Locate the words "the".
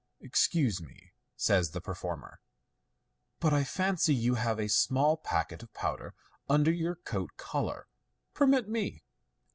1.73-1.79